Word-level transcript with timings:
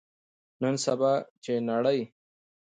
نن 0.61 0.75
سبا، 0.85 1.13
چې 1.43 1.53
نړۍ 1.69 1.99